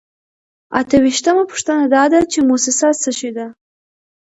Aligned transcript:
اته 0.79 0.95
ویشتمه 1.03 1.43
پوښتنه 1.51 1.83
دا 1.95 2.03
ده 2.13 2.19
چې 2.31 2.39
موسسه 2.49 2.89
څه 3.03 3.09
شی 3.17 3.29
ده. 3.37 3.45